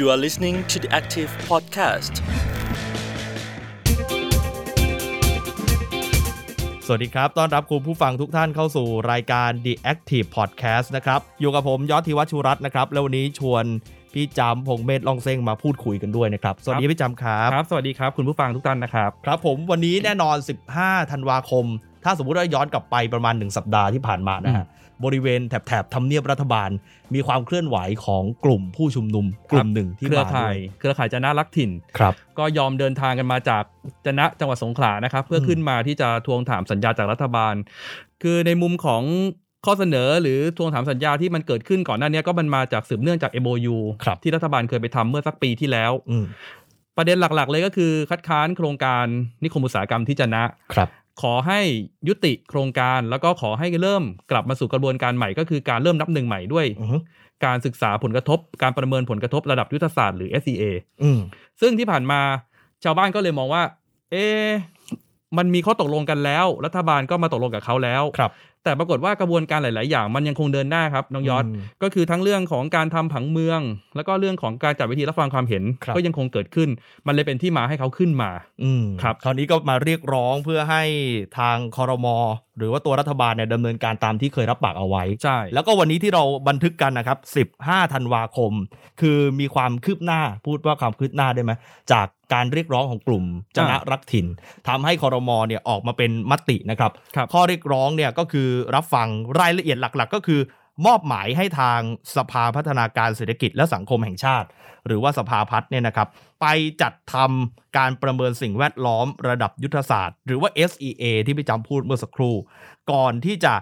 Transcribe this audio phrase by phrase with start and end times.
[0.00, 2.14] You are listening to the Active Podcast.
[6.86, 13.64] สวัสดีครับ ต้อนรับคุณผู้ฟังทุกท่านเข้าสู่รายการ The Active Podcast นะครับ อยู่กับผมยอดธิวัชชุรัตน์นะครับ แล้ววันนี้ชวน
[14.14, 20.36] พี่จำพงเมธลองเซ้งมาพูดคุยกันด้วยนะครับ สวัสดีพี่จำครับ ครับ สวัสดีครับ คุณผู้ฟังทุกท่านนะครับ ครับผมวันนี้แน่นอน
[20.74, 21.64] 15 ธันวาคม
[22.04, 24.66] ถ้าสมมุติว่าย้อนกลับไปประมาณ 1 สัปดาห์ที่ผ่านมานะฮะ
[25.04, 26.70] บริเวณแถบๆทำเนียบรัฐบาล
[27.14, 33.64] มีความเคลื่อนไหวของกลุ่มผู้ชุมนุม กลุ่มหนึ่งที่เครือมาข่าด้วยยเครือข่ายจะน่ารักถิ่นครับ ก็ยอมเดินทางกันมาจาก
[34.04, 37.54] จะนะจังหวัดสงขลานะครับ เพื่อขึ้นมาที่จะทวงถามสัญญาจากรัฐบาล
[38.22, 39.02] คือในมุมของ
[39.66, 46.26] ข้อเสนอหรือทวงถามสัญญาที่มันเกิดขึ้นก่อนหน้านี้ก็มันมาจากสืบเนื่องจาก MOU ครับที่รัฐบาลเคยไปทำเมื่อสักปีที่แล้วอืม
[46.96, 49.04] ประเด็นหลักๆ เลยก็คือคัดค้านโครงการ
[49.42, 50.42] นิคมอุตสาหกรรมที่จะนะ
[50.74, 50.88] ครับ
[51.22, 51.60] ขอให้
[52.08, 56.98] ยุติโครงการแล้วก็ขอให้เริ่มกลับมาสู่กระบวนการใหม่ก็คือการเริ่มนับหนึ่งใหม่ด้วยอือฮึ
[57.44, 60.64] การศึกษาผลกระทบ การประเมินผลกระทบระดับยุทธศาสตร์หรือ SCA
[61.02, 61.18] อืม
[61.60, 62.20] ซึ่งที่ผ่านมา
[62.84, 63.62] ชาวบ้านก็เลยมองว่า
[64.10, 64.48] เอ๊ะ
[65.38, 68.30] มันมีข้อตกลงกันแล้ว รัฐบาลก็มาตกลงกับเขาแล้วครับ
[68.64, 73.60] แต่ปรากฏว่ากระบวนการหลาย ๆ อย่างมันยังคงเดินหน้าครับน้องยอดอืมก็คือทั้งเรื่องของการทำผังเมือง
[73.96, 76.68] แล้วก็เรื่องของการจัดเวทีรับฟังความเห็นครับก็ยังคงเกิดขึ้น
[77.06, 78.30] มันเลยเป็นที่มาให้เขาขึ้นมา
[78.62, 80.82] อืมครับคราวนี้ก็มาเรียกร้องเพื่อให้
[81.38, 82.16] ทางคอรมอ
[82.58, 87.18] หรือว่าตัวรัฐบาลเนี่ยดำเนินการตามที่เคยรับปากเอาไว้ใช่แล้วก็วันนี้ที่เราบันทึกกันนะครับ
[87.56, 88.52] 15 ธันวาคม
[89.00, 91.52] คือมีความคืบหน้าพูดว่าความคืบหน้าได้ไหม
[91.92, 93.24] จากการเรียกร้องของกลุ่ม
[93.56, 94.26] จนะรักถิ่น
[94.68, 99.08] ทำให้คอรมอเนี่ยออกมาเป็นมตินะครับครับข้อเรียกร้องเนี่ยก็คือรับฟัง
[99.40, 100.40] รายละเอียดหลักๆ ก็คือ
[100.86, 101.80] มอบหมายให้ทาง
[102.16, 104.48] สภาพัฒนาการเศรษฐกิจและสังคมแห่งชาติ
[104.86, 106.08] หรือว่าสภาพัฒน์เนี่ยนะครับ
[106.40, 106.46] ไป
[106.82, 112.34] จัดทำการประเมินสิ่งแวดล้อมระดับยุทธศาสตร์ หรือว่า SEA ที่พี่จำพูดเมื่อสักครู่
[112.92, 113.54] ก่อนที่จะ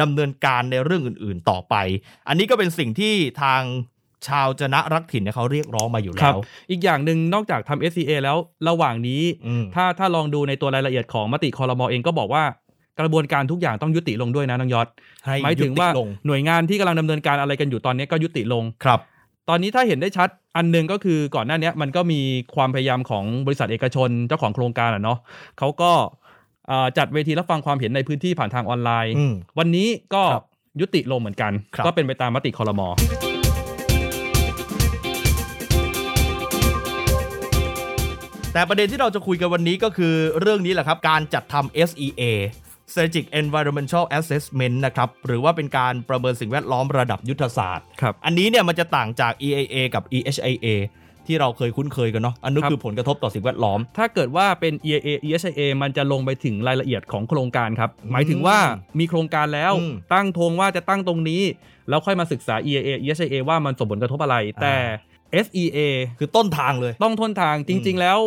[0.00, 1.74] ดำเนินการในเรื่องอื่น ๆ ต่อไป
[2.28, 3.62] อันนี้ก็เป็นสิ่งที่ทาง
[4.28, 8.36] ชาวจนะรักถิ่นเนี่ยเขาเรียกร้องมาอยู่ครัแล้บวอีกอย่างหนึ่งนอกจากทำ SCA แล้ว
[8.68, 12.44] ระหว่างนี้อืมถ้าถ้าลองดูในตัวรายละเอียดของมติคอรมอเองก็บอกว่า
[13.00, 14.88] กระบวนการทุกอย่างต้องยุติลงด้วยนะน้องยอด
[15.26, 19.00] ให้หมายถึงว่ายุติลงหน่วยงานที่กำลังดำเนินการอะไรกันอยู่ตอนนี้ก็ยุติลงครับ
[19.48, 22.20] ตอนนี้ถ้าเห็นได้ชัดอันหนึ่งก็คือก่อนหน้านี้มันก็มี
[22.54, 25.18] ความพยายามของบริษัทเอกชนเจ้าของโครงการอะเนาะ
[25.58, 25.90] เขาก็
[26.68, 30.46] เอ่อจัดเวทีรับฟังความเห็นในพื้นที่ผ่านทางออนไลน์อืมวันนี้ก็ครับ
[30.80, 32.88] ยุติลงเหมือนกันครับก็เป็นไปตามมติคอรมอ
[38.52, 42.22] แต่ประเด็นที่เราจะคุยกันวันนี้ก็คือเรื่องนี้แหละครับ การจัดทำ SEA
[42.90, 50.66] Strategic Environmental Assessment นะครับหรือว่าเป็นการประเมินสิ่งแวดล้อมระดับยุทธศาสตร์ครับอันนี้เนี่ยมันจะต่างจาก EAA กับ EHIA
[51.26, 58.58] ที่เราเคยคุ้นเคยกันเนาะ อันนี้ครับคือผลกระทบต่อสิ่งแวดล้อม ถ้าเกิดว่าเป็น EIA ESIA มันจะลงไปถึงรายละเอียดของโครงการครับ หมายถึงว่า
[58.98, 61.42] มีโครงการแล้วอืมตั้งธงว่าจะตั้งตรงนี้
[61.88, 64.76] แล้วค่อยมาศึกษา EIA ESIA ว่ามันส่งผลกระทบอะไร แต่
[65.44, 65.78] SEA
[66.18, 68.18] คือต้นทางเลย ต้องทนทางจริง ๆ แล้ว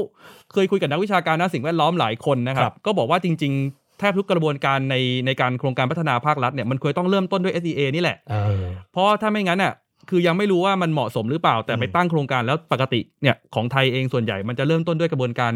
[0.54, 4.96] เคยคุยกับนักวิชาการด้านสิ่งแวดล้อมหลายคนนะคครัรับบก็บอกว่าจริง ๆ แทบทุกกระบวนการใน
[5.26, 9.74] ในการโครงการพัฒนาภาครัฐเนี่ยมันควรต้องเริ่มต้นด้วย SEA นี่แหละเออเพราะถ้าไม่งั้นอะ
[10.10, 15.54] คือยังไม่รู้ว่ามันเหมาะสมหรือเปล่าแต่อืมไปตั้งโครงการแล้วปกติเนี่ยของไทยเองส่วนใหญ่มันจะเริ่มต้นด้วยกระบวนการ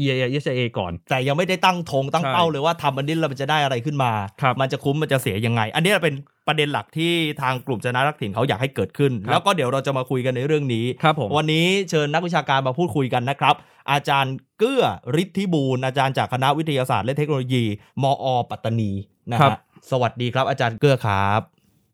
[0.00, 6.14] EIA ESIA ก่อน แต่ยังไม่ได้ตั้งธงตั้งใช่เป้าเลยว่าทำอันนี้แล้วมันจะได้อะไรขึ้นมาครับมันจะคุ้มมันจะเสียยังไง อันนี้เป็น
[6.46, 13.54] ประเด็นหลักที่ทางกลุ่มจนะรักถิ่นเขาอยากให้เกิดขึ้นครับแล้วก็เดี๋ยวเราจะมาคุยกันในเรื่องนี้ครับผมวันนี้เชิญนักวิชาการมาพูดคุยกันนะครับ
[13.92, 14.84] อาจารย์เกื้อ
[15.22, 17.64] ฤทธิบูรณ์อาจารย์จากคณะวิทยาศาสตร์และเทคโนโลยี
[18.02, 18.92] มอ ปัตตานี
[19.32, 19.60] นะครัฮะบ
[19.90, 21.40] สวัสดีครับอาจารย์เกื้อครับ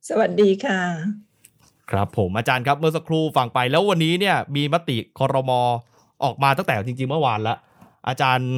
[0.09, 0.80] สวัสดีค่ะ
[1.91, 5.60] ครับผมอาจารย์ครับเมื่อสักครู่ฟังไปแล้ววันนี้เนี่ยมีมติคอรมอ
[6.25, 7.59] ออกมาตั้งแต่จริง ๆ เมื่อวานแล้ว
[8.09, 8.50] อาจารย์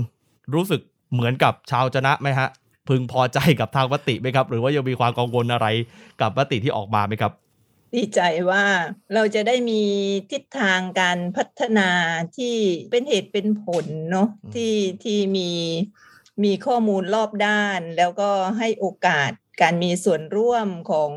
[0.54, 0.80] รู้สึก
[1.12, 2.48] เหมือนกับชาวจนะไหมฮะ
[2.88, 5.66] พึงพอใจกับทางมติไหมครับ หรือว่ายังมีความกังวลอะไร
[6.20, 7.32] กับมติที่ออกมาไหมครับ
[7.94, 8.20] ดีใจ
[8.50, 8.64] ว่า
[9.14, 9.82] เราจะได้มี
[10.30, 11.90] ทิศทางการพัฒนา
[12.36, 12.56] ที่
[12.90, 14.74] เป็นเหตุเป็นผลเนาะอืมที่
[15.04, 15.50] ที่มี
[16.44, 19.30] มีข้อมูลรอบด้าน แล้วก็ให้โอกาส
[19.62, 21.10] การมีส่วนร่วมของ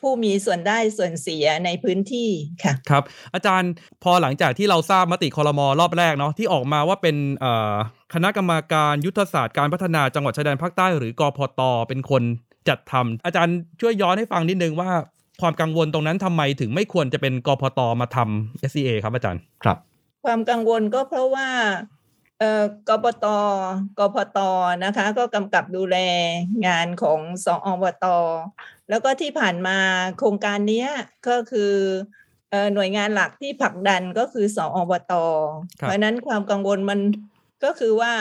[0.00, 2.30] ผู้มีส่วนได้ส่วนเสียในพื้นที่
[2.64, 3.02] ค่ะครับ
[3.34, 3.72] อาจารย์
[4.02, 7.74] พอหลังจากที่เราทราบมติคอรมอรอบแรกเนาะที่ออกมาว่าเป็นเอ่อ
[8.14, 12.22] คณะกรรมาการยุทธศาสตร์การพัฒนาจังหวัดชายแดนภาคใต้หรือกพตเป็นคน
[12.68, 14.90] จัดทำอาจารย์ช่วยย้อนให้ฟังนิดนึงว่า
[15.40, 19.76] ความกังวลตรงนั้นทำไมถึงไม่ควรจะเป็นกพตมาทำ SCA ครับอาจารย์ครับ
[20.24, 21.97] ความกังวลก็เพราะว่าเอ่อ
[22.88, 23.26] กปต
[23.98, 24.38] กพต
[24.84, 25.96] นะคะ ก็กำกับดูแล
[26.66, 28.06] งานของสอวต
[28.88, 29.78] แล้วก็ที่ผ่านมา
[30.18, 30.88] โครงการเนี้ย
[31.28, 31.72] ก็คือ
[32.50, 35.14] เอ่อหน่วยงานหลักที่ผลักดันก็คือสอวต
[35.80, 37.00] ครับเพราะฉะนั้นความกังวลมัน
[37.64, 38.12] ก็คือว่า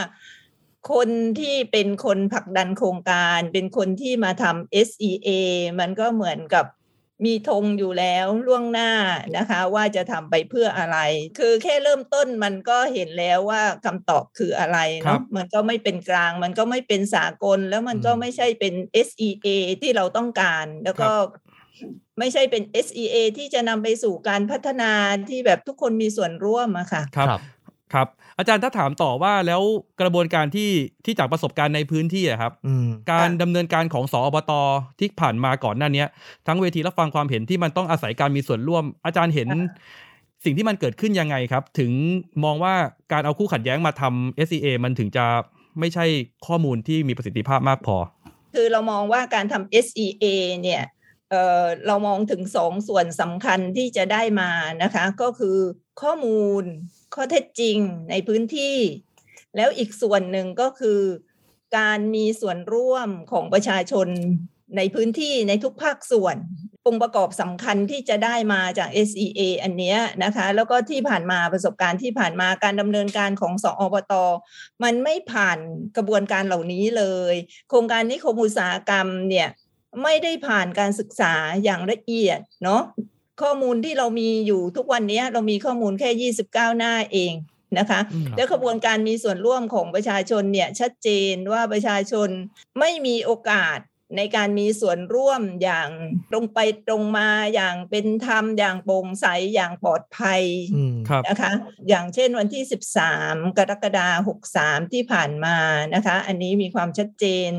[0.91, 1.09] คน
[1.39, 5.29] ที่เป็นคนผลักดันโครงการ เป็นคนที่มาทำ SEA
[5.79, 6.65] มันก็เหมือนกับ
[7.25, 8.91] มีธงอยู่แล้วล่วงหน้า
[9.37, 10.97] นะคะ ว่าจะทำไปเพื่ออะไร
[11.39, 18.73] คือแค่เริ่มต้นมันก็เห็นแล้วว่าคำตอบคืออะไรครัเนาะบมันก็ไม่เป็นกลาง มันก็ไม่เป็นสากล แล้วมันก็อืมไม่ใช่เป็น
[19.07, 19.47] SEA
[19.81, 21.09] ที่เราต้องการ แล้วก็
[22.19, 24.91] ไม่ใช่เป็น SEA ที่จะนำไปสู่การพัฒนา
[25.29, 27.41] ที่แบบทุกคนมีส่วนร่วมอะค่ะ ครับ
[27.93, 28.07] ครับ
[28.37, 29.61] อาจารย์ถ้าถามต่อว่าแล้ว
[30.01, 30.71] กระบวนการที่
[31.05, 34.51] ที่จากประสบการณ์ในพื้นที่อะครับอืมการค่ะดำเนินการของสอบต
[34.99, 36.07] ที่ผ่านมาก่อนหน้าเนี้ย
[36.47, 39.49] ทั้งเวทีรับฟังความเห็นที่มันต้องอาศัยการมีส่วนร่วม อาจารย์เห็น
[40.43, 41.91] สิ่งที่มันเกิดขึ้นยังไงครับ ถึง
[42.43, 42.75] มองว่า
[43.11, 45.25] การเอาคู่ขัดแย้งมาทำ SCA มันถึงจะ
[45.79, 46.05] ไม่ใช่
[46.47, 47.97] ข้อมูลที่มีประสิทธิภาพมากพอ
[48.53, 50.25] คือเรามองว่าการทำ SEA
[50.61, 50.83] เนี่ย
[51.29, 54.51] เอ่อเรามองถึงสองส่วนสำคัญที่จะได้มา
[54.83, 55.57] นะคะ ก็คือ
[56.01, 56.63] ข้อมูล
[57.15, 57.77] ข้อเท็จจริง
[58.09, 58.77] ในพื้นที่
[59.55, 61.01] แล้วอีกส่วนหนึ่งก็คือ
[61.77, 64.07] การมีส่วนร่วมของประชาชน
[64.77, 66.35] ในพื้นที่ในทุกภาคส่วน
[66.87, 74.13] องค์ประกอบสำคัญที่จะได้มาจาก SEA อันเนี้ยนะคะ แล้วก็ที่ผ่านมาประสบการณ์ที่ผ่านมาการดำเนินการของสอบต
[74.83, 75.57] มันไม่ผ่าน
[75.97, 77.03] กระบวนการเหล่านี้เล
[77.33, 77.35] ย
[77.69, 79.49] โครงการนิคมอุตสาหกรรมเนี่ย
[80.03, 81.33] ไม่ได้ผ่านการศึกษา
[81.63, 82.81] อย่างละเอียดเนาะ
[83.41, 87.33] ข้อมูลที่เรามีอยู่ทุกวันนี้เรามีข้อมูลแค่ 29 หน้าเอง
[87.79, 92.29] นะคะอืมแล้วกระบวนการมีส่วนร่วมของประชาชนเนี่ยชัดเจนว่าประชาชน
[92.79, 93.79] ไม่มีโอกาส
[94.17, 95.89] ในการมีส่วนร่วมอย่าง
[96.31, 99.25] ตรงไปตรงมาอย่างเป็นธรรมอย่างโปร่งใส
[99.55, 100.41] อย่างปลอดภัย
[100.75, 101.51] อืมครับนะคะ
[101.89, 102.63] อย่างเช่นวันที่
[103.09, 104.37] 13 กรกฎาคม
[104.83, 105.57] 63 ที่ผ่านมา
[105.95, 107.49] นะคะ อันนี้มีความชัดเจน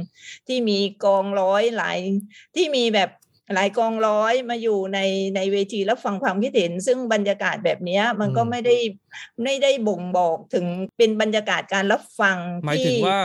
[0.48, 1.98] ที่มีกองร้อยหลาย
[2.54, 3.10] ที่มีแบบ
[3.54, 4.98] หลายกองร้อยมาอยู่ใน
[5.36, 8.76] ในเวทีรับฟังความคิดเห็น ซึ่งบรรยากาศแบบเนี้ยมันก็อืมไม่ได้
[9.44, 10.66] ไม่ได้บ่งบอกถึง
[10.96, 13.20] เป็นบรรยากาศการรับฟังหมายถึงที่ว่า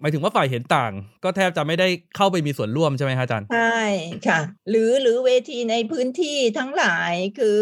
[0.00, 0.92] หมายถึงว่าฝ่ายเห็นต่าง
[1.24, 3.80] ก็แทบจะไม่ได้เข้าไปมีส่วนร่วมใช่ไหมฮะอาจารย์ใช่
[4.26, 4.40] ค่ะ
[4.70, 7.56] หรือหรือเวทีในพื้นที่ทั้งหลายคือ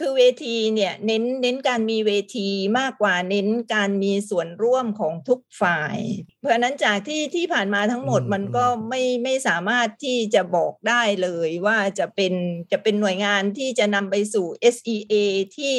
[0.00, 2.48] คือเวทีเนี่ยเน้นเน้นการมีเวที
[2.78, 5.96] มากกว่าเน้นการมีส่วนร่วมของทุกฝ่าย
[6.40, 12.32] เพราะฉะนั้นจากที่ที่ผ่านมาทั้งหมดอืมมันก็ไม่ไม่สามารถที่จะบอกได้เลยว่าจะเป็น
[12.72, 15.14] จะเป็นหน่วยงานที่จะนำไปสู่ SEA
[15.56, 15.74] ที่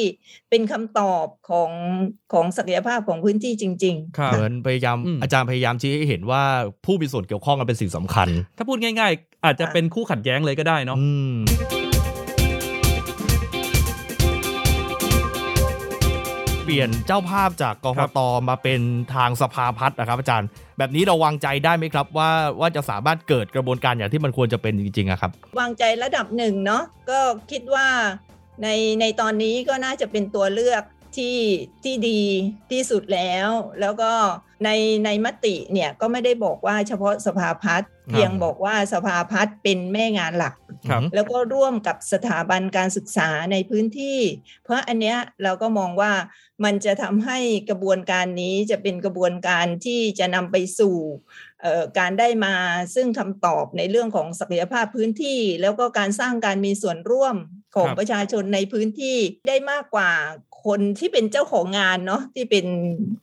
[0.49, 1.71] เป็นคำตอบของ
[2.33, 6.43] ของศักยภาพของพื้นที่จริงๆครับเหมือนพยายามอืมอาจารย์พยายามชี้ให้เห็นว่า
[6.85, 8.27] ผู้มีส่วนเกี่ยวข้องกันเป็นสิ่งสำคัญ
[8.57, 10.97] ถ้าพูดง่าย ๆ อาจจะเป็นคู่ขัดแย้งเลยก็ได้เนาะ
[16.63, 18.19] เปลี่ยนเจ้าภาพจากกคพรับต
[18.49, 18.81] มาเป็น
[19.15, 22.29] ทางสภาพัฒน์นะครับ อาจารย์ แบบนี้เราวางใจได้ไหมครับ ว่า
[22.59, 27.19] ว่าจะสามารถเกิดกระบวนการอย่างที่มันควรจะเป็นจริงๆอะครับวางใจระดับหนึ่งเนาะก็
[27.51, 27.87] คิดว่า
[28.63, 28.67] ใน
[29.01, 30.83] ในตอนนี้ก็น่าจะเป็นตัวเลือก
[31.17, 31.37] ที่
[31.83, 32.21] ที่ดี
[32.71, 33.49] ที่สุดแล้ว
[33.81, 34.11] แล้วก็
[34.63, 34.69] ใน
[35.05, 40.55] ในมติเนี่ยก็ไม่ได้บอกว่าเฉพาะสภาพัฒน์เพียงบอกว่าสภาพัฒน์เป็นแม่งานหลัก
[40.89, 44.19] ครับแล้วก็ร่วมกับสถาบันการศึกษาในพื้นที่
[44.63, 46.11] เพราะอันเนี้ยเราก็มองว่า
[46.63, 50.95] มันจะทำให้กระบวนการนี้จะเป็นกระบวนการที่จะนำไปสู่
[51.61, 52.55] เอ่อการได้มา
[52.95, 57.35] ซึ่งคำตอบในเรื่องของศักยภาพพื้นที่ แล้วก็การสร้างการมีส่วนร่วม
[57.75, 59.17] ของครับประชาชนในพื้นที่
[59.47, 60.11] ได้มากกว่า
[60.65, 62.65] คนที่เป็นเจ้าของงานเนาะที่เป็น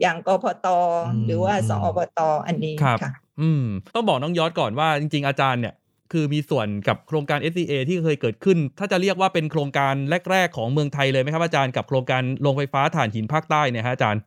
[0.00, 0.67] อย่างกพต
[1.14, 3.64] อืมหรือว่าอืมสอบตอันนี้ครับค่ะ อืม
[3.94, 5.75] ต้องบอกน้องยอดก่อนว่าจริง ๆ อาจารย์เนี่ย
[6.12, 9.94] คือมีส่วนกับโครงการ SCA ที่เคยเกิดขึ้น ถ้าจะเรียกว่าเป็นโครงการ
[10.31, 14.20] แรก ๆ ของเมืองไทยเลยไหมครับอาจารย์กับโครงการโรงไฟฟ้าถ่านหินภาคใต้เนี่ยฮะอาจารย์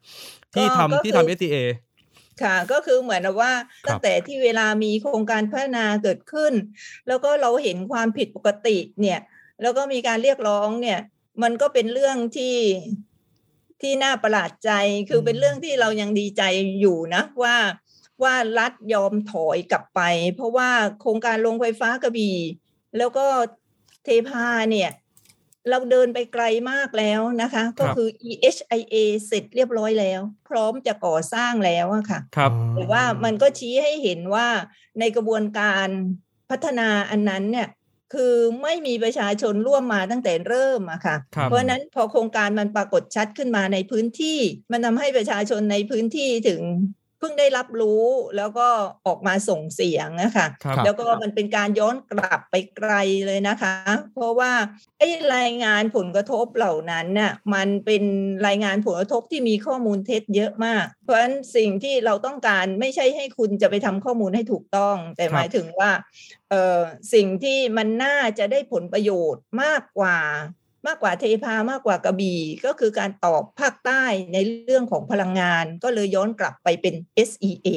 [0.53, 1.57] ที่ก็ทำก็ที่คือทำ SCA
[2.43, 3.51] ค่ะก็คือเหมือนกับว่า
[3.86, 6.53] ครับตั้งแต่ที่เวลามีโครงการพัฒนาเกิดขึ้น
[7.07, 9.19] แล้วก็เราเห็นความผิดปกติเนี่ย
[9.62, 11.00] แล้วก็มีการเรียกร้องเนี่ย
[11.41, 12.57] มันก็เป็นเรื่องที่
[13.81, 14.71] ที่น่าประหลาดใจ
[15.09, 16.43] คือเป็นเรื่องที่เรายังดีใจ
[16.79, 17.55] อยู่นะว่า
[18.23, 20.01] ว่ารัฐยอมถอยกลับไป
[20.35, 20.69] เพราะว่า
[21.01, 22.38] โครงการโรงไฟฟ้ากระบี่
[22.97, 23.25] แล้วก็
[24.03, 24.91] เทพาเนี่ย
[25.69, 28.95] เราเดินไปไกลมากแล้วนะคะ ก็คือ EHIA
[29.27, 34.47] เสร็จเรียบร้อยแล้ว พร้อมจะก่อสร้างแล้วอะค่ะครับแต่ว่ามันก็ชี้ให้เห็นว่า
[35.00, 35.88] ในกระบวนการ
[36.50, 37.67] พัฒนาอันนั้นเนี่ย
[38.12, 44.39] คือไม่มีประชาชนร่วมมาตั้งแต่เริ่มอะค่ะครับเพราะฉะนั้นพอโครงการมันปรากฏชัดขึ้นมาในพื้นที่
[44.72, 46.62] มันทำให้ประชาชนในพื้นที่ถึง
[47.21, 48.05] เพิ่งได้รับรู้
[48.37, 48.67] แล้วก็
[49.07, 52.93] ออกมาส่งเสียงนะคะครับแล้วก็มันเป็นการย้อนกลับไปไกล
[53.27, 53.75] เลยนะคะ
[54.13, 54.51] เพราะว่า
[54.99, 58.03] ไอ้รายงานผลกระทบเหล่านั้นน่ะมันเป็น
[58.47, 65.91] รายงานผลกระทบที่มีข้อมูลเท็จเยอะมาก เพราะฉะนั้นสิ่งที่เราต้องการไม่ใช่ให้คุณจะไปทำข้อมูลให้ถูกต้อง แต่ครับหมายถึงว่า
[66.49, 66.79] เออ
[67.13, 70.17] สิ่งที่มันน่าจะได้ผลประโยชน์มากกว่า
[70.88, 76.93] มากกว่าเทพามากกว่ากระบี่ก็คือการตอบภาคใต้ในเรื่องของพลังงาน ก็เลยย้อนกลับไปเป็น
[77.29, 77.67] SEA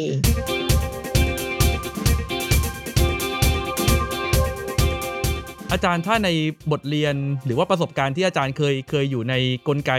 [5.70, 6.28] ออาจารย์ถ้าใน
[6.72, 9.34] บทเรียนหรือว่าประสบการณ์ที่อาจารย์เคยเคยอยู่ใน
[9.68, 9.92] กลไก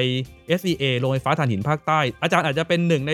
[0.60, 3.14] SEA โรงไฟฟ้าถ่านหินภาคใต้ อาจารย์อาจจะเป็นหนึ่งใน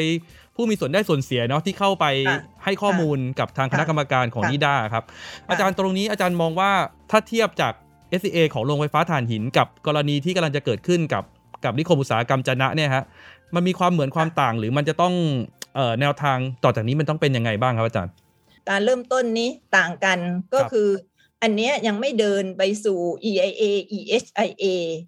[0.55, 5.03] ผู้มีส่วนได้ส่วนเสียเนาะที่เข้าไปค่ะให้ข้อมูลกับทางคณะกรรมการของค่ะนิด้าครับ
[5.50, 6.71] อาจารย์ตรงนี้อาจารย์มองว่า
[7.12, 7.74] ถ้าเทียบจาก
[8.22, 11.24] SEA ของโรงไฟฟ้าถ่านหินกับกรณีที่กำลังจะเกิดขึ้นกับ
[11.65, 13.03] กับนิคมอุตสาหกรรมจะนะเนี่ยฮะ
[13.56, 15.13] มันมีความเหมือนความต่างหรือมันจะต้อง
[15.75, 18.13] เอ่อแนวทางต่อจากนี้มันต้องเป็นยังไงบ้างครับอาจารย์
[18.70, 20.20] การเริ่มต้นนี้ต่างกัน
[20.53, 20.89] ก็ครับคือ
[21.41, 23.00] อันเนี้ยยังไม่เดินไปสู่
[23.30, 23.63] EIA
[24.00, 24.65] EHIA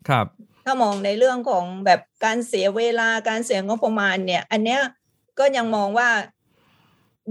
[0.09, 0.25] ครับ
[0.65, 4.81] ถ้ามองในเรื่องของแบบการเสียเวลาการเสียงบประมาณเนี่ย อันเนี้ย
[5.39, 6.09] ก็ยังมองว่า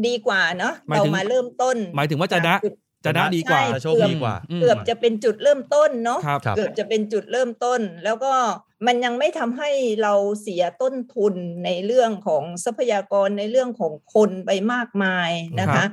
[0.07, 2.57] ดีกว่าเนาะหมายเราถึงมาเริ่มต้น หมายถึงว่าจะนะ
[3.05, 8.33] จุดจะน่าดีกว่าใช่จะโชคดีกว่าอืมเกือบจะเป็นจุดเริ่มต้นเนาะครับครับเกือบจะเป็นจุดเริ่มต้น แล้วก็
[8.87, 9.71] มันยังไม่ทำให้
[10.03, 15.31] เราเสียต้นทุนในเรื่องของทรัพยากรในเรื่องของคนไปมากมาย
[15.61, 15.89] นะครัคะบ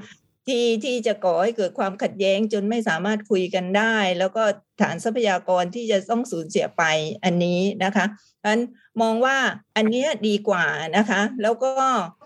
[0.47, 4.43] ที่ที่จะก่อให้เกิดความขัดแย้งจนไม่สามารถคุยกันได้ แล้วก็
[4.81, 6.83] ฐานทรัพยากรที่จะต้องสูญเสียไป
[7.23, 8.05] อันนี้นะคะ
[8.41, 8.61] ดังนั้น
[9.01, 9.37] มองว่า
[9.75, 10.65] อันเนี้ยดีกว่า
[10.97, 11.71] นะคะ แล้วก็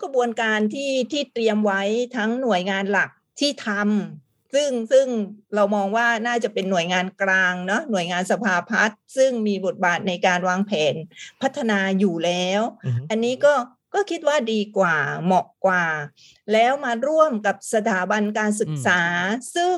[0.01, 1.81] กระบวนการที่ที่เตรียมไว้
[2.17, 3.09] ทั้งหน่วยงานหลัก
[3.39, 4.22] ที่ทำ
[4.53, 5.07] ซึ่งซึ่ง
[5.55, 10.95] เรามองว่าน่าจะเป็นหน่วยงานกลางเนาะหน่วยงานสภาพัฒน์ซึ่งมีบทบาทในการวางแผน
[11.41, 13.53] พัฒนาอยู่แล้วอือฮึอันนี้ก็
[13.93, 15.85] ก็คิดว่าดีกว่าเหมาะกว่า
[16.53, 19.01] แล้วมาร่วมกับสถาบันการศึกษา
[19.55, 19.77] ซึ่ง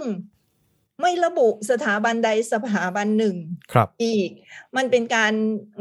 [1.01, 3.35] ไม่ระบุสถาบันใดสถาบันหนึ่ง
[3.73, 4.29] ครับอีก
[4.75, 5.33] มันเป็นการ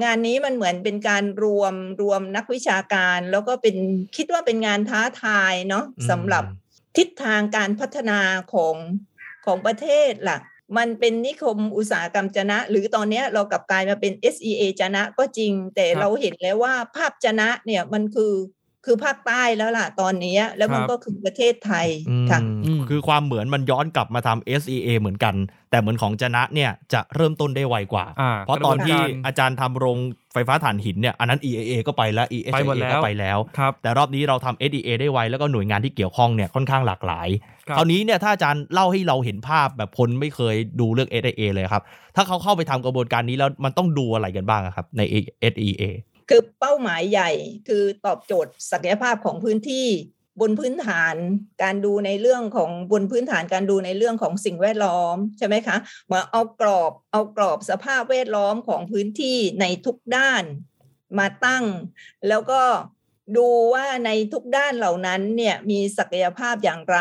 [0.04, 3.76] งานนี้มันเหมือนเป็นการรวมรวมนักวิชาการ แล้วก็เป็น
[4.16, 6.44] คิดว่าเป็นงานท้าทายเนาะอืมสำหรับ
[6.96, 8.20] ทิศทางการพัฒนา
[8.52, 8.76] ของ
[9.46, 10.38] ของประเทศล่ะ
[10.76, 18.32] มันเป็นนิคมอุตสาหกรรมจนะ หรือตอนนี้เรากลับกลายมาเป็น SEA จนะก็จริง แต่เราเห็นแล้วว่าภาพจนะเนี่ยมันคือ
[18.84, 25.34] คือภาคใต้แล้วล่ะตอนเนี้ยแล้วมันครับก็คือประเทศไทยอืมค่ะอืมคือความเหมือนมันย้อนกลับมาทำ SEA เหมือนกัน
[25.70, 29.98] แต่เหมือนของจนะเนี่ยจะเริ่มต้นได้ไวกว่าอ่าเพราะตอนที่กระบวนการอาจารย์ทำโรง
[30.32, 37.28] ไฟฟ้าถ่านหินเนี่ยอันนั้น EAA ก็ไปแล้ว EHA ไปหมดแล้วก็ไปแล้วครับแต่รอบนี้เราทำ SEA ได้ไวแล้วก็หน่วยงานที่เกี่ยวข้องเนี่ยค่อนข้างหลากหลาย
[37.68, 41.82] ครับคราวนี้เนี่ยถ้าอาจารย์เล่าให้เราเห็นภาพแบบคนไม่เคยดูเรื่อง SEA เลยครับ
[42.16, 45.02] ถ้าเขาเข้าไปทำกระบวนการนี้แล้วมันต้องดูอะไรกันบ้างอะครับใน
[45.52, 45.84] SEA
[46.28, 47.30] คือเป้าหมายใหญ่
[47.68, 49.88] คือตอบโจทย์ศักยภาพของพื้นที่
[50.40, 51.14] บนพื้นฐาน
[51.62, 55.76] การดูในเรื่องของบนพื้นฐานการดูในเรื่องของสิ่งแวดล้อมใช่ไหมคะ
[56.12, 60.44] มาเอากรอบเอากรอบสภาพแวดล้อมของพื้นที่ในทุกด้าน
[61.18, 61.64] มาตั้ง
[62.28, 62.62] แล้วก็
[63.36, 66.98] ดูว่าในทุกด้านเหล่านั้นเนี่ยมีศักยภาพอย่างไร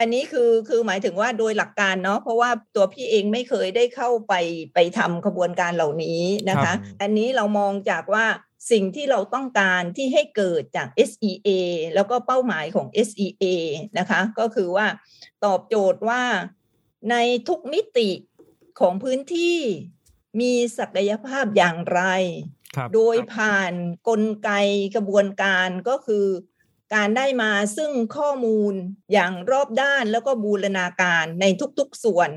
[0.00, 4.34] อันนี้คือคือหมายถึงว่าโดยหลักการเนาะเพราะว่าตัวพี่เองไม่เคยได้เข้าไป
[4.74, 8.26] ไปทำขบวนการเหล่านี้นะครัคะบอันนี้เรามองจากว่า
[8.70, 11.48] สิ่งที่เราต้องการที่ให้เกิดจาก SEA
[11.94, 13.44] แล้วก็เป้าหมายของ SEA
[13.98, 14.86] นะคะ ก็คือว่า
[15.44, 16.22] ตอบโจทย์ว่า
[17.10, 17.16] ใน
[17.48, 18.10] ทุกมิติ
[18.80, 19.58] ของพื้นที่
[20.40, 22.02] มีศักยภาพอย่างไร
[22.76, 23.72] ครับโดยผ่าน
[24.08, 24.50] กลไก
[24.94, 26.26] กระบวนการก็คือ
[26.94, 28.74] การได้มาซึ่งข้อมูล
[29.12, 31.44] อย่างรอบด้านแล้วก็บูรณาการใน
[31.78, 32.30] ทุกๆส่วน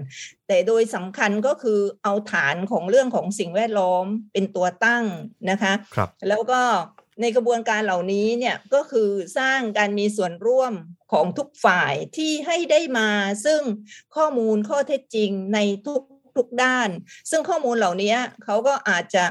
[0.48, 5.06] แต่โดยสำคัญก็คือเอาฐานของเรื่องของสิ่งแวดล้อมเป็นตัวตั้ง
[5.50, 6.62] นะคะครับแล้วก็
[7.22, 10.74] ในกระบวนการเหล่านี้เนี่ยก็คือสร้างการมีส่วนร่วม
[11.12, 13.10] ของทุกฝ่ายที่ให้ได้มา
[13.46, 13.62] ซึ่ง
[14.16, 16.02] ข้อมูลข้อเท็จจริงในทุก
[16.38, 16.90] ทุกด้าน
[17.30, 19.26] ซึ่งข้อมูลเหล่านี้เขาก็อาจจะ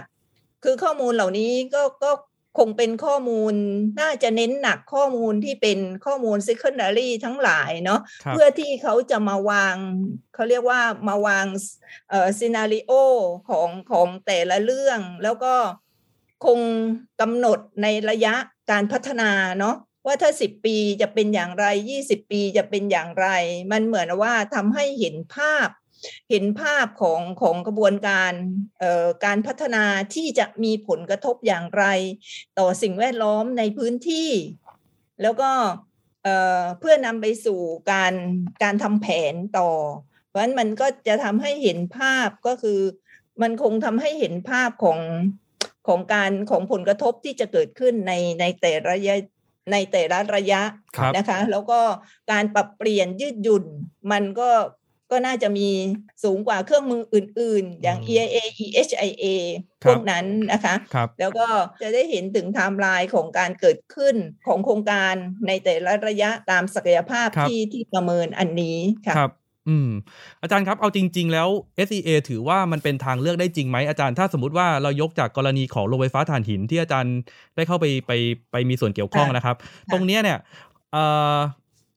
[0.64, 2.10] คือข้อมูลเหล่านี้ก็ก็
[2.58, 3.54] คงเป็นข้อมูล
[4.00, 9.76] น่าจะเน้นหนักข้อมูลที่เป็นข้อมูล secondary ทั้งหลายเนาะครับเพื่อที่เขาจะมาวาง
[10.34, 11.46] เขาเรียกว่ามาวาง
[12.10, 12.92] เอ่อซีนารีโอ
[13.48, 15.54] ของของแต่ละเรื่อง แล้วก็
[16.44, 16.60] คง
[17.20, 18.34] กำหนดในระยะ
[18.70, 19.76] การพัฒนาเนาะ
[20.06, 21.66] ว่าถ้า10ปีจะเป็นอย่างไร
[21.98, 23.26] 20ปีจะเป็นอย่างไร
[23.72, 25.68] มันเหมือนว่าทำให้เห็นภาพ
[26.30, 28.32] เห็นภาพของของกระบวนการ
[28.78, 31.84] เอ่อการพัฒนาที่จะมีผลกระทบอย่างไร
[32.58, 34.30] ต่อสิ่งแวดล้อมในพื้นที่
[35.22, 35.50] แล้วก็
[36.24, 37.60] เอ่อเพื่อนำไปสู่
[37.92, 38.14] การ
[38.62, 39.70] การทำแผนต่อ
[40.28, 42.80] เพราะฉะนั้นมันก็จะทำให้เห็นภาพก็คือ
[43.42, 45.00] มันคงทำให้เห็นภาพของ
[45.88, 49.16] ของการของผลกระทบที่จะเกิดขึ้นในในแต่ระยะ
[49.72, 50.62] ในแต่ละระยะ
[50.96, 51.80] ครับนะคะ แล้วก็
[52.32, 53.64] การปรับเปลี่ยนยืดหยุ่น
[54.12, 54.50] มันก็
[55.10, 55.68] ก็น่าจะมี
[56.24, 59.26] สูงกว่าเครื่องมืออื่น ๆ อย่างอืม EIA EHIA
[59.84, 61.46] คพรับวกนั้นนะคะครับแล้วก็
[61.82, 65.14] จะได้เห็นถึงไทม์ไลน์ของการเกิดขึ้นของโครงการ
[65.46, 69.32] ในแต่ละระยะตามศักยภาพครับที่ที่ประเมินอันนี้ค่ะครับ
[69.68, 69.90] อืม
[70.42, 71.48] อาจารย์ครับเอาจริง ๆ แล้ว
[71.88, 77.16] SEA ถือว่ามันเป็นทางเลือกได้จริงไหมอาจารย์ถ้าสมมติว่าเรายกจากกรณีของโรงไฟฟ้าถ่านหินที่อาจารย์
[77.56, 78.12] ได้เข้าไปไป
[78.52, 79.56] ไปมีส่วนเกี่ยวข้องค่ะนะครับ
[79.92, 80.38] ตรงเนี้ยเนี่ย
[80.92, 81.36] เอ่อ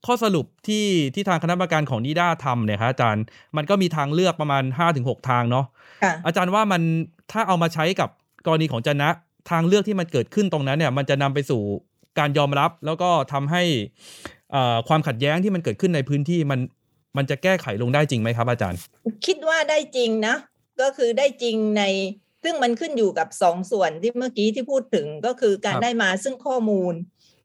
[0.06, 3.24] ข้อสรุปที่ที่ทางคณะกรรมการของนิด้าทำเนี่ยครับอาจารย์
[3.56, 4.64] มันก็มีทางเลือกประมาณ
[4.96, 5.66] 5-6 ทางเนาะ
[6.02, 6.82] ค่ะอาจารย์ว่ามัน
[7.32, 8.08] ถ้าเอามาใช้กับ
[8.46, 9.10] กรณีของจะนะ
[9.50, 11.62] ทางเลือกที่มันเกิดขึ้นตรงนั้นเนี่ย มันจะนำไปสู่
[12.18, 13.62] การยอมรับ แล้วก็ทำให้
[14.52, 16.60] เอ่อความขัดแย้งที่มันเกิดขึ้นในพื้นที่มัน
[17.16, 18.78] มันจะแก้ไขลงได้จริงไหมครับ อาจารย์
[19.26, 20.34] คิดว่าได้จริงนะ
[20.80, 21.82] ก็คือได้จริงใน
[22.44, 26.94] ซึ่งมันขึ้นอยู่กับสองส่วนที่เมื่อกี้ที่พูดถึงก็คือการครับได้มาซึ่งข้อมูล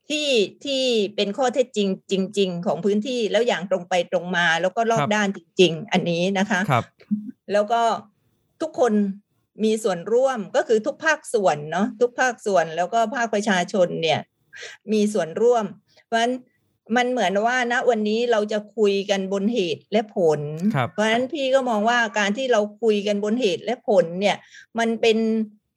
[0.10, 0.30] ที่
[0.66, 0.84] ที่
[1.16, 1.90] เป็นข้อเท็จจริง
[2.38, 6.86] จริง ๆ ของพื้นที่แล้วอย่างตรงไปตรงมา แล้วก็รอบด้านจริง ๆ อันนี้นะคะครับ
[7.54, 7.82] แล้วก็
[8.62, 8.94] ทุกคน
[9.64, 14.20] มีส่วนร่วมก็คือทุกภาคส่วนเนาะทุกภาคส่วนแล้วก็ภาคประชาชนเนี่ย
[14.92, 15.66] มีส่วนร่วม
[16.06, 16.34] เพราะฉะนั้น
[16.96, 20.40] มันเหมือนว่าณวันนี้เราจะคุยกันบนเหตุและผล
[20.76, 24.38] ครับเพราะฉะนั้นพี่ก็มองว่าการที่เราคุยกันบนเหตุและผลเนี่ย
[24.80, 25.18] มันเป็น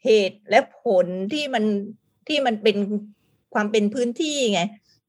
[0.05, 1.65] เหตุและผลที่มัน
[2.29, 2.77] ที่มันเป็น
[3.55, 4.63] ความเป็นพื้นที่ไง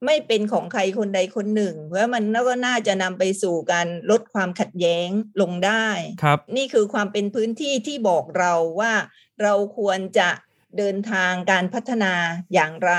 [0.05, 5.07] ไม่เป็นของใครคนใดคนหนึ่ง เพราะมันก็น่าจะนำไปสู่การลดความขัดแย้ง
[5.41, 5.87] ลงได้
[6.23, 8.93] ครับ นี่คือความเป็นพื้นที่ที่บอกเราว่า
[9.41, 10.29] เราควรจะ
[10.77, 12.13] เดินทางการพัฒนา
[12.53, 12.93] อย่างไร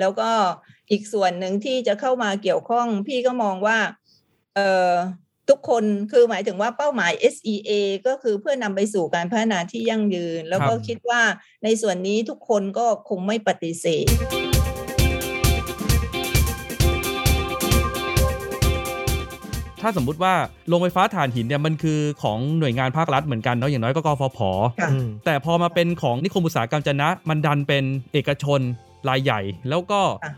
[0.00, 0.30] แล้วก็
[0.90, 3.78] อีกส่วนหนึ่งที่จะเข้ามาเกี่ยวข้อง พี่ก็มองว่า
[4.54, 4.92] เอ่อ
[5.48, 7.70] ทุกคนคือหมายถึงว่าเป้าหมาย SEA
[8.06, 11.22] ก็คือเพื่อนำไปสู่การพัฒนาที่ยั่งยืน แล้วก็ครับคิดว่า
[11.64, 14.53] ในส่วนนี้ทุกคนก็คงไม่ปฏิเสธ
[19.84, 20.34] ถ้าสมมุติว่า
[20.68, 24.38] โรงไฟฟ้าถ่านหินเนี่ยมันคือของหน่วยงานภาครัฐเหมือนกันเนาะอย่างน้อยก็กฟผ
[24.80, 28.60] ค่ะอืมแต่พอมาเป็นของนิคมอุตสาหกรรมจะนะ มันดันเป็นเอกชน
[29.08, 30.32] รายใหญ่ แล้วก็ค่ะ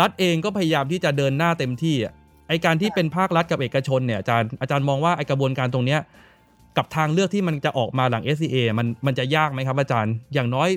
[0.00, 2.12] รัฐเองก็พยายามที่จะเดินหน้าเต็มที่อะ
[2.48, 6.00] ไอการที่เป็นภาครัฐกับเอกชนเนี่ยอาจารย์อาจารย์มองว่าไอกระบวนการตรงเนี้ย
[6.76, 10.68] กับทางเลือกที่มันจะออกมาหลัง SCA มันมันจะยากไหมครับอาจารย์ อย่างน้อย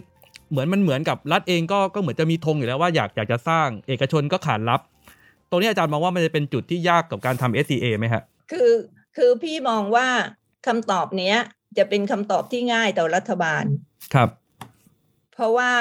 [0.51, 4.81] เหมือนมันเหมือนกับรัฐเองก็ก็เหมือนจะมีธงอยู่แล้วว่าอยากอยากจะสร้าง เอกชนก็ขานรับ
[5.49, 8.71] ตรงนี้อาจารย์มองว่ามันจะเป็นจุดที่ยากกับการทำ SCA ไหมฮะคือ
[9.17, 10.07] คือพี่มองว่า
[10.67, 11.37] คำตอบเนี้ย
[11.77, 13.65] จะเป็นคำตอบที่ง่ายต่อรัฐบาล
[14.13, 14.29] ครับ
[15.33, 15.71] เพราะว่า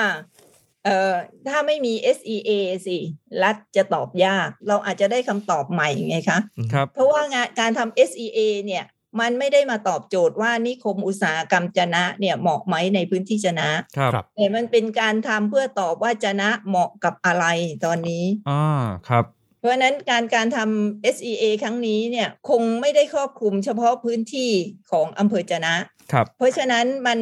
[0.85, 1.12] เอ่อ
[1.48, 2.50] ถ้าไม่มี SEA
[2.87, 2.98] สิ
[3.42, 6.38] รัฐจะตอบยาก เราอาจจะได้คำตอบใหม่ไงคะ
[6.72, 8.85] ครับเพราะว่างานการทำ SEA เนี่ย
[9.20, 17.44] มันไม่ได้มาตอบโจทย์ว่านิคมอุตสาหกรรมจะนะเนี่ยเหมาะไหมในพื้นที่จะนะครับครับแต่มันเป็นการทำเพื่อตอบว่าจะนะเหมาะกับอะไร
[17.85, 18.64] ตอนนี้อ่า
[19.09, 24.50] ครับเพ ราะฉะนั้นการการทำ SEA ครั้งนี้เนี่ยคงไม่ได้ครอบคลุมเฉพาะพื้นที่
[24.90, 25.77] ของอำเภอจะนะ
[26.12, 27.18] ครับ เพราะฉะนั้นมัน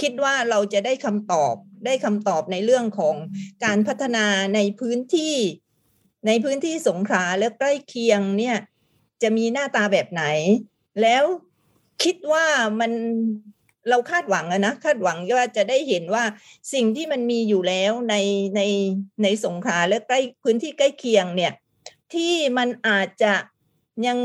[0.00, 1.54] คิดว่าเราจะได้คำตอบ
[1.86, 3.14] ได้คำตอบในเรื่องของ
[3.64, 5.34] การพัฒนาในพื้นที่
[6.26, 8.56] ในพื้นที่สงขลาและใกล้เคียงเนี่ย
[9.22, 10.24] จะมีหน้าตาแบบไหน
[11.02, 11.24] แล้ว
[12.02, 12.46] คิดว่า
[12.80, 12.92] มัน
[13.90, 16.24] เราคาดหวังอะนะคาดหวังว่าจะได้เห็นว่า
[16.74, 18.14] สิ่งที่มันมีอยู่แล้วใน
[18.56, 18.62] ใน
[19.22, 21.52] ในสงขลาและใกล้พื้นที่ใกล้เคียงเนี่ย
[22.14, 23.32] ที่มันอาจจะ
[24.06, 24.18] ยัง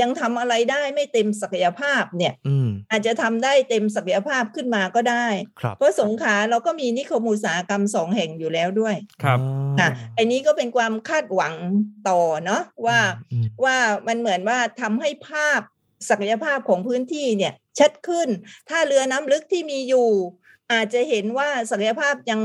[0.00, 5.26] ยังทำอะไรได้ไม่เต็มศักยภาพเนี่ยอืมอาจจะทำได้เต็มศักยภาพขึ้นมาก็ได้
[5.60, 9.38] ครับเพราะสงขลาเราก็มีนิคมอุตสาหกรรมสองแห่งอยู่แล้วด้วย ครับ
[9.80, 11.54] ค่ะอันนี้ก็เป็นความคาดหวัง
[12.08, 12.98] ต่อเนาะว่า
[13.32, 13.76] อืมว่า
[14.08, 15.60] มันเหมือนว่าทำให้ภาพ
[16.08, 18.28] ศักยภาพของพื้นที่เนี่ยชัดขึ้น
[18.68, 20.08] ถ้าเรือน้ำลึกที่มีอยู่
[20.72, 22.40] อาจจะเห็นว่าศักยภาพยัง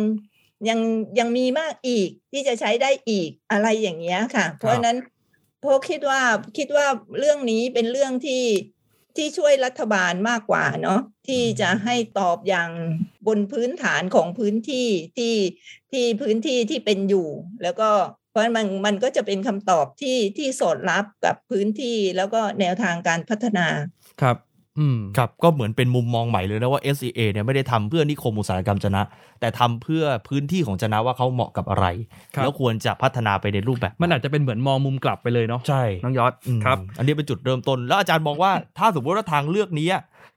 [0.69, 0.79] ยัง
[1.19, 4.97] ยังมีมากอีกที่จะใช้ได้อีกอะไรอย่างเงี้ยค่ะ เพราะฉะนั้น
[5.61, 6.21] เพราะคิดว่า
[6.57, 6.87] คิดว่า
[7.19, 8.43] เรื่องนี้เป็นเรื่องที่
[9.15, 12.69] ที่ช่วยรัฐบาลมากกว่าเนาะที่จะให้ตอบอย่าง
[13.27, 14.87] บนพื้นฐานของพื้นที่
[15.17, 15.35] ที่
[15.91, 17.29] ที่พื้นที่ที่เป็นอยู่
[17.63, 17.89] แล้วก็
[18.33, 23.67] เพราะฉะนั้นมันมันก็จะเป็นคำตอบที่ที่สอดรับกับพื้นที่แล้วก็แนวทางการพัฒนา
[24.21, 24.37] ครับ
[24.79, 29.03] อืมครับก็เหมือนเป็นมุมมองใหม่เลยนะว่า SCA เนี่ยไม่ได้ทำเพื่อนิคมอุตสาหกรรมจะนะ
[29.39, 31.85] แต่ทำเพื่อพื้นที่ของจะนะว่าเขาเหมาะกับอะไร
[32.35, 39.87] ครับแล้วควรจะพัฒนาไปในรูปแบบ มันอาจจะเป็นเหมือนมองมุมกลับไปเลยเนาะใช่น้องยอดอืมครับ อันนี้เป็นจุดเริ่มต้น แล้วอาจารย์บอกว่าถ้าสมมติว่าทางเลือกนี้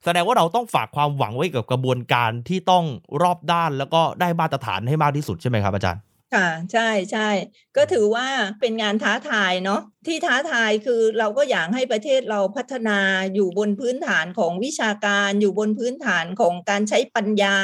[0.04, 2.85] แสดงว่าเราต้องฝากความหวังไว้กับกระบวนการที่ต้อง
[3.22, 6.00] รอบด้านแล้วก็ได้มาตรฐานให้มากที่สุดใช่ไหมครับอาจารย์
[6.34, 7.28] ค่ะใช่ใช่
[7.76, 8.26] ก็ถือว่า
[8.60, 12.98] เป็นงานท้าทายเนาะที่ท้าทายคือเราก็อยากให้ประเทศเราพัฒนา
[13.34, 17.58] อยู่บนพื้นฐานของวิชาการอยู่บนพื้นฐานของการใช้ปัญญา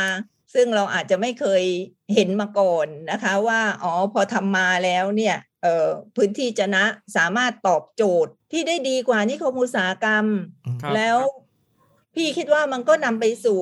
[0.55, 1.65] ซึ่งเราอาจจะไม่เคย
[2.15, 6.85] เห็นมาก่อนนะคะว่าอ๋อพอทำมาแล้วเนี่ยเอ่อพื้นที่จะนะ
[7.17, 10.27] สามารถตอบโจทย์ที่ได้ดีกว่านิคมอุตสาหกรรม
[10.83, 11.19] ครับแล้ว
[12.15, 13.61] พี่คิดว่ามันก็นำไปสู่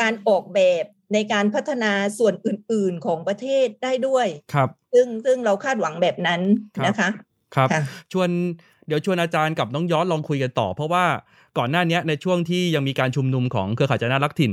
[0.00, 6.40] การออกแบบ ในการพัฒนาส่วนอื่น ๆของประเทศได้ด้วยครับซึ่งซึ่งเราคาดหวังแบบนั้น
[6.76, 7.08] ครับนะคะ
[7.54, 8.28] ครับค่ะชวน
[8.86, 11.04] เดี๋ยวชวนอาจารย์กับน้องยอดลองคุยกันต่อ เพราะว่า
[11.58, 14.52] ก่อนหน้าเนี้ยในช่วงที่ยังมีการชุมนุมของเครือข่ายจะน่ารักถิ่น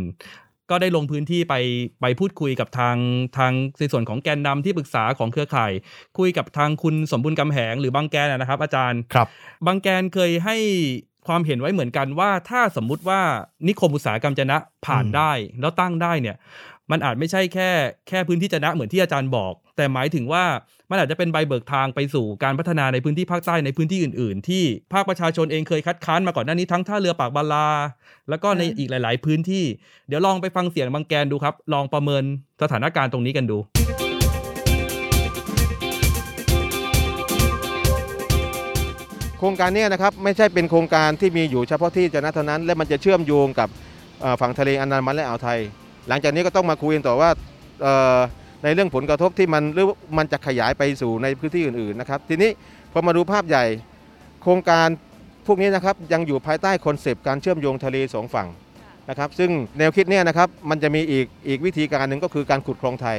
[0.70, 1.56] ก็ได้ลงพื้นที่ไป
[2.02, 2.98] ไปพูดคุยกับทาง
[3.38, 5.72] ทางในส่วนของแกนนำที่ปรึกษาของเครือข่าย
[6.18, 9.28] คุยกับทางคุณสมบุญกำแหงหรือบางแกนนะครับ อาจารย์ครับ
[9.66, 10.58] บางแกนเคยให้
[11.28, 13.22] ความเห็นไว้เหมือนกันว่าถ้าสมมุติว่า
[13.68, 15.32] นิคมอุตสาหกรรมจะนะผ่านอืมได้
[15.62, 16.36] แล้วตั้งได้เนี่ย
[16.92, 17.70] มันอาจไม่ใช่แค่
[18.08, 20.44] แค่พื้นที่จะนะเหมือนที่อาจารย์บอก แต่หมายถึงว่า
[20.90, 27.70] มันอาจจะเป็นใบเบิกทางไปสู่การพัฒนาในพื้นที่ภาคใต้ในพื้นที่อื่น ๆ ที่ภาคประชาชนเองเคยคัดค้านมาก่อนหน้านี้ทั้งท่าเรือปากบาลา
[28.30, 29.66] แล้วก็ในค่ะอีกหลาย ๆ พื้นที่
[30.08, 32.24] เดี๋ยวลองไปฟังเสียงบางแกนดูครับ ลองประเมิน
[32.62, 33.58] สถานการณ์ตรงนี้กันดู
[39.46, 43.70] ครงการนี้นะครับไม่ใช่เป็นโครงการที่มีอยู่เฉพาะที่จะนะเท่านั้น และมันจะเชื่อมโยงกับ
[44.42, 45.60] ฝั่งทะเลอันดามันและอ่าวไทย
[46.08, 47.30] หลังจากนี้ก็ต้องมาคุยกันต่อว่า
[48.64, 52.52] ในเรื่องผลกระทบที่มันหรือมันจะขยายไปสู่ในพื้นที่อื่นๆนะครับทีนี้
[52.94, 53.66] พอมาดูภาพใหญ่
[54.44, 54.88] โครงการ
[55.48, 58.48] พวกนี้นะครับยังอยู่ภายใต้คอนเซปต์การเชื่อมโยงทะเลสองฝั่ง
[59.10, 63.18] นะครับซึ่งแนวคิดเนี่ยนะครับมันจะมีอีกอีกวิธีการหนึ่งก็คือการขุดคลองไทย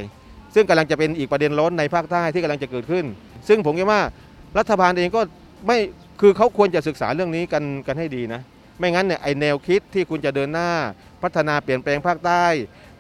[0.55, 3.05] ซึ่งกำลังจะเป็นอีกประเด็นร้อนในภาคใต้ที่กำลังจะเกิดขึ้น
[3.49, 4.01] ซึ่งผมคิดว่า
[4.59, 5.21] รัฐบาลเองก็
[5.67, 5.79] ไม่
[6.27, 8.41] คือเขาควรจะศึกษาเรื่องนี้กันกันให้ดีนะ
[8.79, 10.71] ไม่งั้นเนี่ยไอแนวคิดที่คุณจะเดินหน้า
[11.23, 12.45] พัฒนาเปลี่ยนแปลงภาคใต้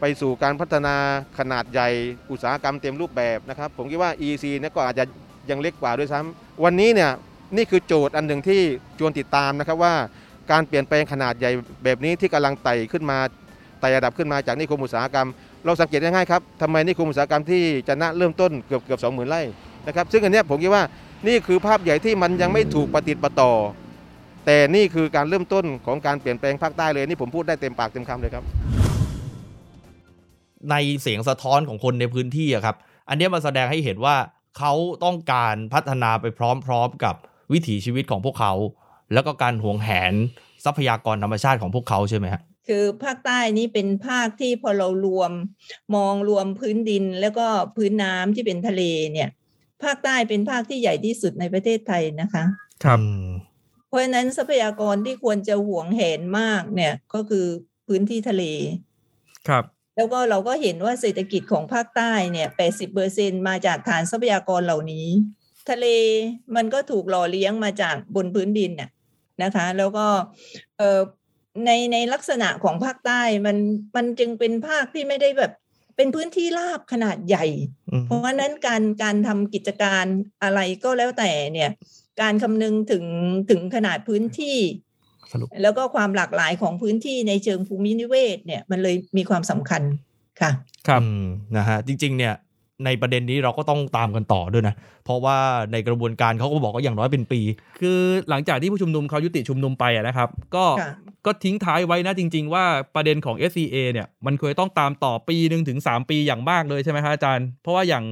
[0.00, 0.96] ไปสู่การพัฒนา
[1.38, 1.88] ขนาดใหญ่
[2.30, 5.04] อุตสาหกรรมเต็มรูปแบบนะครับ ผมคิดว่า EC เนี่ยก็อาจจะ
[5.50, 7.10] ยังเล็กกว่าด้วยซ้ำวันนี้เนี่ย
[7.56, 8.60] นี่คือโจทย์อันหนึ่งที่
[8.98, 9.94] ชวนติดตามนะครับว่า
[10.50, 11.50] การเปลี่ยนแปลงขนาดใหญ่
[11.84, 13.18] แบบนี้ที่กำลังไต่ขึ้นมา
[13.80, 15.28] ไต่ระดับขึ้นมาจากนิคมอุตสาหกรรม
[15.64, 19.42] เราสังเกตง่ายๆครับทำไมนิคมอุตสาหกรรมที่จะนะเริ่มต้นเกือบเกือบสองหมื่นไร่
[19.86, 20.82] นะครับซึ่งอันนี้ผมคิดว่า
[21.28, 23.52] นี่คือภาพใหญ่ที่มันยังไม่ถูกปฏิติดประต่อ
[24.46, 28.44] แต่นี่คือการเริ่มต้นของการเปลี่ยนแปลงภาคใต้เลยนี่ผมพูดได้เต็มปากเต็มคำเลยครับ
[30.70, 32.76] ในเสียงสะท้อนของคนในพื้นที่อะครับ
[33.08, 34.16] อันเนี้ยมันแสดงให้เห็นว่า
[34.58, 34.72] เขา
[35.04, 36.26] ต้องการพัฒนาไป
[36.66, 37.14] พร้อมๆกับ
[37.52, 38.52] วิถีชีวิตของพวกเขา
[39.12, 40.14] แล้วก็การหวงแหน
[40.64, 45.32] ทรัพยากรธรรมชาติของพวกเขาใช่ไหมฮะคือภาคใต้นี้เป็นภาคที่พอเรารวม
[45.94, 48.82] มองรวมพื้นดินแล้วก็พื้นน้ำที่เป็นทะเล
[49.12, 49.28] เนี่ย
[49.84, 52.44] ภาคใต้เป็นภาคที่ใหญ่ที่สุดในประเทศไทยนะคะ
[52.84, 53.28] ครับอืม
[53.88, 57.46] เพราะฉะนั้นทรัพยากรที่ควรจะหวงแหนมากเนี่ยก็คือ
[57.88, 58.44] พื้นที่ทะเล
[59.48, 59.64] ครับ
[59.96, 65.06] แล้วก็เราก็เห็นว่าเศรษฐกิจของภาคใต้เนี่ย80เปอร์เซ็นมาจากฐานทรัพยากรเหล่านี้
[65.70, 65.86] ทะเล
[66.56, 68.90] มันก็ถูกหล่อเลี้ยงมาจากบนพื้นดินน่ะ
[69.42, 70.06] นะคะ แล้วก็
[70.78, 71.00] เอ่อ
[71.66, 73.56] ในในลักษณะของภาคใต้มัน
[73.96, 75.52] มันจึงเป็นภาคที่ไม่ได้แบบ
[75.96, 77.44] เป็นพื้นที่ราบขนาดใหญ่
[77.90, 80.04] อืมเพราะฉะนั้นการการทำกิจการ
[80.42, 81.70] อะไรก็แล้วแต่เนี่ย
[82.20, 83.04] การคำนึงถึง
[83.50, 84.58] ถึงขนาดพื้นที่
[85.32, 89.82] สรุปแล้วก็ความหลากหลายของพื้นที่ในเชิงภูมินิเวศเนี่ยมันเลยมีความสำคัญ
[90.40, 90.50] ค่ะ
[90.88, 91.24] ครับอืม
[91.56, 92.34] นะฮะจริง ๆ เนี่ย
[92.84, 95.38] ในประเด็นนี้เราก็ต้องตามกันต่อด้วยนะ เพราะว่า
[95.72, 97.40] ในกระบวนการเขาก็บอกว่าอย่างน้อยเป็นปี
[97.80, 100.90] คือหลังจากที่ผู้ชุมนุมเขายุติชุมนุมไปอะนะครับ ก็ค่ะ
[101.26, 108.04] ก็ทิ้งท้ายไว้นะจริง ๆ ว่าประเด็นของ SCA เนี่ยมันเคยต้องตามต่อปีหนึ่งถึง3ปีอย่างมากเลยใช่ไหมครับอาจารย์ เพราะว่าอย่าง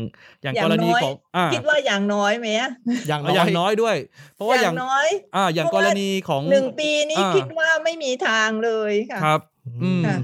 [0.42, 2.70] อย่างอย่างกรณีน้อยของอ่าคิดว่าอย่างน้อยไหมอะ
[3.08, 3.96] อย่างเอาอย่างน้อยด้วย
[4.36, 9.40] เพราะว่าอย่างน้อยอ่าอย่างเพกราะรว่าณีของหนึ่งปีนี้อ่าคิดว่าไม่มีทางเลยค่ะครับ
[9.82, 10.16] อืมค่ะ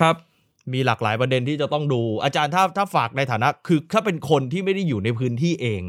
[0.00, 0.16] ครับ
[0.74, 5.82] มีหลากหลายประเด็นที่จะต้องดู อาจารย์ถ้าถ้าฝากในฐานะ คือถ้าเป็นคนที่ไม่ได้อยู่ในพื้นที่เอง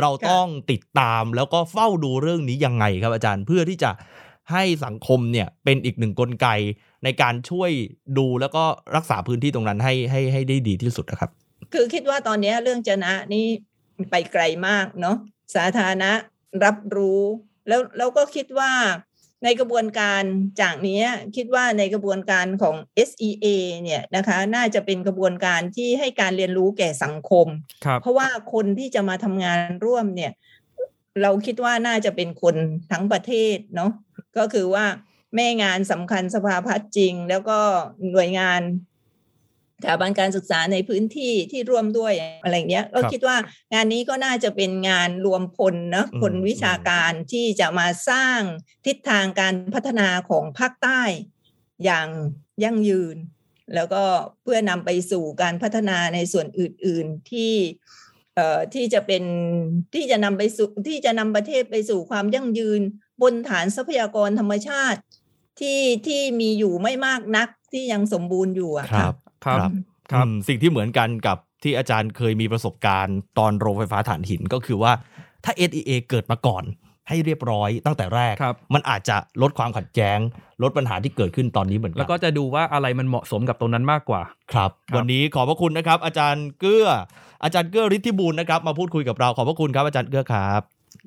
[0.00, 3.90] เราต้องติดตามแล้วก็เฝ้าดูเรื่องนี้ยังไงครับอาจารย์เพื่อที่จะ
[4.52, 6.48] ให้สังคมเนี่ยเป็นอีกหนึ่งกลไก
[7.04, 7.70] ในการช่วย
[8.18, 8.64] ดูแล้วก็
[8.96, 11.30] รักษาพื้นที่ตรงนั้นให้ให้ให้ได้ดีที่สุดนะครับ
[11.72, 13.46] คือคิดว่าตอนนี้เรื่องจนะนี่
[14.10, 15.16] ไปไกลมากเนาะ
[15.54, 16.10] สาธารณะ
[16.64, 17.22] รับรู้
[17.68, 18.70] แล้วแล้วก็คิดว่า
[19.44, 20.22] ในกระบวนการ
[20.60, 21.02] จากนี้
[21.36, 22.76] คิดว่าในกระบวนการของ
[23.08, 23.46] SEA
[23.82, 27.46] เนี่ยนะคะน่าจะเป็นกระบวนการที่ให้การเรียนรู้แก่สังคม
[27.84, 30.32] ครับเพราะว่าคนที่จะมาทำงานร่วมเนี่ย
[31.22, 32.56] เราคิดว่าน่าจะเป็นคน
[32.92, 33.92] ทั้งประเทศเนาะ
[34.38, 34.86] ก็คือว่า
[35.34, 37.58] แม่งานสำคัญสภาพัฒน์จริง แล้วก็
[38.12, 38.60] หน่วยงาน
[39.80, 43.36] สถาบันการศึกษาในพื้นที่ที่ร่วมด้วยอะไรเงี้ยก็คิดว่า
[43.72, 48.40] งานนี้ก็น่าจะเป็นงานรวมพลนะอืมคนวิชาการที่จะมาสร้าง
[48.86, 51.02] ทิศทางการพัฒนาของภาคใต้
[51.84, 52.08] อย่าง
[52.64, 53.16] ยั่งยืน
[53.74, 54.02] แล้วก็
[54.42, 57.54] เพื่อนำไปสู่การพัฒนาในส่วนอื่น ๆที่
[58.34, 59.24] เอ่อที่จะเป็น
[59.94, 62.80] ที่จะนำไปสู่ที่จะนำประเทศไปสู่ความยั่งยืน
[63.22, 65.00] บนฐานทรัพยากรธรรมชาติ
[65.60, 69.70] ที่ที่มีอยู่ไม่มากนักที่ยังสมบูรณ์อยู่อะครับ ครับครับ
[70.12, 74.92] ครับอืมสิ่งที่เหมือนกันกับที่อาจารย์เคยมีประสบการณ์ตอนโรงไฟฟ้าถ่านหินก็คือว่า
[75.44, 76.64] ถ้า SEA เกิดมาก่อน
[77.08, 80.18] ให้เรียบร้อยตั้งแต่แรกครับมันอาจจะลดความขัดแย้ง
[80.62, 84.22] ลดปัญหาที่เกิดขึ้นตอนนี้เหมือนกัแล้วก็จะดูว่าอะไรมันเหมาะสมกับตรงนั้นมากกว่า
[84.54, 86.88] ครับครับวันนี้ขอบพระคุณนะครับ อาจารย์เกื้อ
[87.44, 90.60] อาจารย์เกื้อฤทธิบูรณ์นะครับ มาพูดคุยกับเราขอบพระคุณครับอาจารย์เกื้อครับ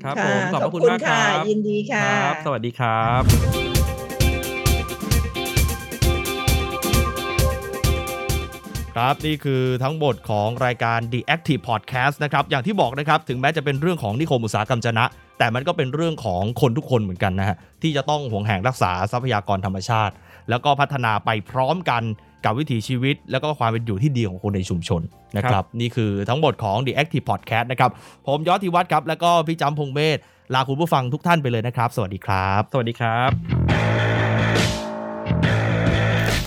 [0.04, 3.77] ครับค่ะผมขอบพระคุณมากคค่ะรับยินดีค่ะครับสวัสดีครับ
[8.98, 15.06] ครับนี่คือทั้งหมดของรายการ The Active Podcast นะครับอย่างที่บอกนะครับถึงแม้จะเป็นเรื่องของนิคมอุตสาหกรรมจนะ
[15.40, 20.14] แต่มันก็เป็นเรื่องของคนทุกคนเหมือนกันนะฮะที่จะต้องห่วงแหงรักษาทรัพยากรธรรมชาติ
[20.50, 22.04] แล้วก็พัฒนาไปพร้อมกัน
[22.46, 25.02] กับวิถีชีวิต แล้วก็ความเป็นอยู่ที่ดีของคนในชุมชน
[25.38, 27.92] นะคครัรับบนี่คือทั้งหมดของ The Active Podcast นะครับ
[28.28, 30.18] ผมยอดธิวัฒน์ครับแล้วก็พี่จำพงเมธ
[30.54, 33.77] ลาคุณผู้ฟังทุกท่านไปเลยนะครับ สวัสดีครับ สวัสดีครับ